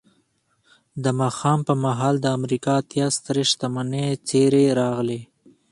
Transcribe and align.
د 1.03 1.05
ماښام 1.19 1.59
پر 1.67 1.75
مهال 1.85 2.15
د 2.21 2.25
امریکا 2.37 2.73
اتیا 2.81 3.07
سترې 3.17 3.43
شتمنې 3.51 4.05
څېرې 4.27 4.65
راغلې 4.79 5.21